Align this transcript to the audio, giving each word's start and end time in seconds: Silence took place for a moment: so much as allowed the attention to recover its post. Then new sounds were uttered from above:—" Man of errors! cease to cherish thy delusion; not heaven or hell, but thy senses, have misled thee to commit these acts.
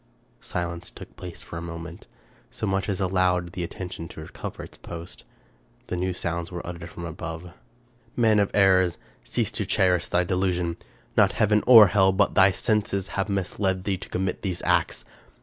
Silence 0.39 0.89
took 0.89 1.15
place 1.15 1.43
for 1.43 1.57
a 1.57 1.61
moment: 1.61 2.07
so 2.49 2.65
much 2.65 2.89
as 2.89 2.99
allowed 2.99 3.51
the 3.51 3.63
attention 3.63 4.07
to 4.07 4.19
recover 4.19 4.63
its 4.63 4.77
post. 4.79 5.23
Then 5.85 5.99
new 5.99 6.11
sounds 6.11 6.51
were 6.51 6.65
uttered 6.65 6.89
from 6.89 7.05
above:—" 7.05 7.53
Man 8.15 8.39
of 8.39 8.49
errors! 8.55 8.97
cease 9.23 9.51
to 9.51 9.63
cherish 9.67 10.07
thy 10.07 10.23
delusion; 10.23 10.77
not 11.15 11.33
heaven 11.33 11.63
or 11.67 11.85
hell, 11.85 12.11
but 12.11 12.33
thy 12.33 12.49
senses, 12.51 13.09
have 13.09 13.29
misled 13.29 13.83
thee 13.83 13.97
to 13.99 14.09
commit 14.09 14.41
these 14.41 14.63
acts. 14.63 15.05